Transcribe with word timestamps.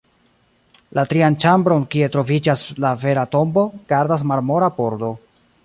La 0.99 1.03
trian 1.11 1.37
ĉambron, 1.43 1.85
kie 1.95 2.09
troviĝas 2.17 2.63
la 2.87 2.95
vera 3.05 3.27
tombo, 3.37 3.67
gardas 3.93 4.25
marmora 4.33 4.75
pordo. 4.81 5.15